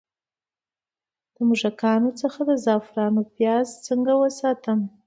د 1.33 1.35
موږکانو 1.47 2.09
څخه 2.21 2.39
د 2.49 2.51
زعفرانو 2.65 3.21
پیاز 3.35 3.67
څنګه 3.87 4.13
وساتم؟ 4.21 4.79